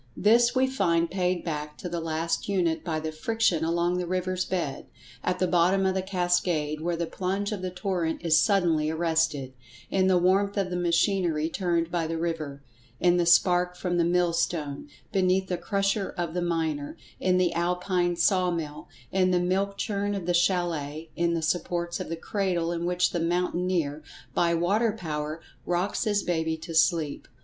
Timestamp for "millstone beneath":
14.03-15.49